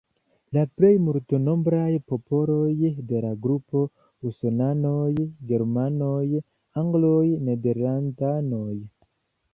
La 0.57 0.61
plej 0.79 0.89
multnombraj 1.07 1.89
popoloj 2.13 2.71
de 3.11 3.21
la 3.27 3.31
grupo: 3.45 3.83
Usonanoj, 4.31 5.13
Germanoj, 5.53 6.25
Angloj, 6.85 7.25
Nederlandanoj. 7.51 8.77